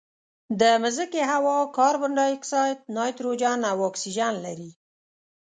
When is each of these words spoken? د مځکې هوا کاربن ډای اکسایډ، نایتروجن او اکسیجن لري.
د 0.59 0.61
مځکې 0.83 1.21
هوا 1.31 1.57
کاربن 1.77 2.11
ډای 2.17 2.31
اکسایډ، 2.37 2.77
نایتروجن 2.95 3.59
او 3.71 3.77
اکسیجن 3.89 4.33
لري. 4.45 4.71